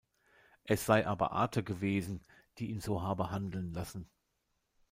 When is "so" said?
2.81-3.03